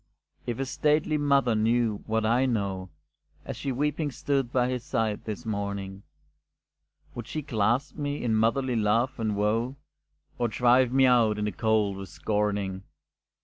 If 0.47 0.57
his 0.57 0.71
stately 0.71 1.19
mother 1.19 1.53
knew 1.53 2.01
what 2.07 2.25
I 2.25 2.47
know, 2.47 2.89
As 3.45 3.55
she 3.55 3.71
weeping 3.71 4.09
stood 4.09 4.51
by 4.51 4.67
his 4.67 4.83
side 4.83 5.25
this 5.25 5.45
morning, 5.45 6.01
Would 7.13 7.27
she 7.27 7.43
clasp 7.43 7.95
me 7.95 8.23
in 8.23 8.33
motherly 8.33 8.75
love 8.75 9.19
and 9.19 9.35
woe 9.35 9.75
Or 10.39 10.47
drive 10.47 10.91
me 10.91 11.05
out 11.05 11.37
in 11.37 11.45
the 11.45 11.51
cold 11.51 11.97
with 11.97 12.09
scorning? 12.09 12.81